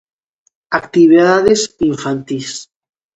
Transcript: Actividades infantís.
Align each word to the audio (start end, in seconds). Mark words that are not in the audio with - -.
Actividades 0.79 1.61
infantís. 1.91 2.49